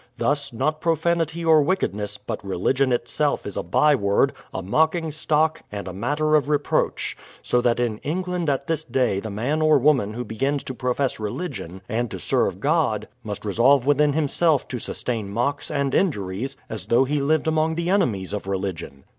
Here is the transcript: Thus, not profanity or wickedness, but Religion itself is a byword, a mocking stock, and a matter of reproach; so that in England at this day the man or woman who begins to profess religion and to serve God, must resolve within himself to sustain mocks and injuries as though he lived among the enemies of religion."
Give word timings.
Thus, 0.17 0.51
not 0.51 0.81
profanity 0.81 1.45
or 1.45 1.61
wickedness, 1.61 2.17
but 2.17 2.43
Religion 2.43 2.91
itself 2.91 3.45
is 3.45 3.55
a 3.55 3.61
byword, 3.61 4.33
a 4.51 4.63
mocking 4.63 5.11
stock, 5.11 5.61
and 5.71 5.87
a 5.87 5.93
matter 5.93 6.33
of 6.33 6.49
reproach; 6.49 7.15
so 7.43 7.61
that 7.61 7.79
in 7.79 7.99
England 7.99 8.49
at 8.49 8.65
this 8.65 8.83
day 8.83 9.19
the 9.19 9.29
man 9.29 9.61
or 9.61 9.77
woman 9.77 10.13
who 10.15 10.25
begins 10.25 10.63
to 10.63 10.73
profess 10.73 11.19
religion 11.19 11.83
and 11.87 12.09
to 12.09 12.17
serve 12.17 12.59
God, 12.59 13.07
must 13.23 13.45
resolve 13.45 13.85
within 13.85 14.13
himself 14.13 14.67
to 14.69 14.79
sustain 14.79 15.29
mocks 15.29 15.69
and 15.69 15.93
injuries 15.93 16.57
as 16.67 16.87
though 16.87 17.03
he 17.03 17.21
lived 17.21 17.45
among 17.45 17.75
the 17.75 17.91
enemies 17.91 18.33
of 18.33 18.47
religion." 18.47 19.03